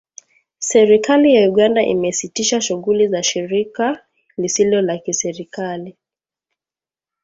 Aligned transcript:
Serikali 0.59 1.35
ya 1.35 1.49
Uganda 1.49 1.83
imesitisha 1.83 2.61
shughuli 2.61 3.07
za 3.07 3.23
shirika 3.23 4.05
lisilo 4.37 4.81
la 4.81 4.97
kiserikali 4.97 5.97